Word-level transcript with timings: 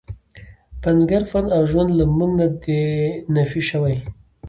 د 0.71 0.73
پنځګر 0.83 1.21
فن 1.31 1.45
او 1.55 1.61
ژوند 1.71 1.89
له 1.99 2.05
موږ 2.17 2.31
نه 2.39 2.47
دی 2.63 2.81
نفي 3.35 3.61
شوی. 3.69 3.97